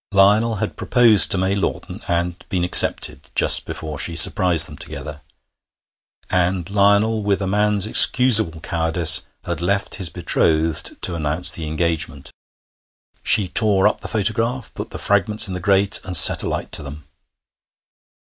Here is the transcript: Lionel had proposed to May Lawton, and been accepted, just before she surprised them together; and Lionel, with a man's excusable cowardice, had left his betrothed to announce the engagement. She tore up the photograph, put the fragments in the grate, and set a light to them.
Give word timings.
Lionel 0.11 0.55
had 0.55 0.77
proposed 0.77 1.29
to 1.29 1.37
May 1.37 1.53
Lawton, 1.53 2.01
and 2.07 2.43
been 2.49 2.63
accepted, 2.63 3.29
just 3.35 3.65
before 3.65 3.99
she 3.99 4.15
surprised 4.15 4.67
them 4.67 4.75
together; 4.75 5.21
and 6.27 6.67
Lionel, 6.71 7.21
with 7.21 7.39
a 7.39 7.45
man's 7.45 7.85
excusable 7.85 8.61
cowardice, 8.61 9.21
had 9.43 9.61
left 9.61 9.93
his 10.01 10.09
betrothed 10.09 10.99
to 11.03 11.13
announce 11.13 11.51
the 11.51 11.67
engagement. 11.67 12.31
She 13.21 13.47
tore 13.47 13.87
up 13.87 14.01
the 14.01 14.07
photograph, 14.07 14.73
put 14.73 14.89
the 14.89 14.97
fragments 14.97 15.47
in 15.47 15.53
the 15.53 15.59
grate, 15.59 15.99
and 16.03 16.17
set 16.17 16.41
a 16.41 16.49
light 16.49 16.71
to 16.71 16.81
them. 16.81 17.03